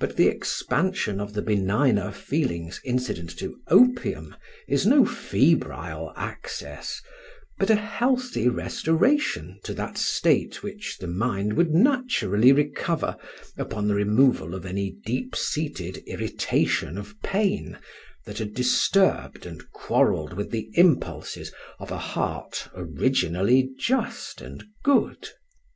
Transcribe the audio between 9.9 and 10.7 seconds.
state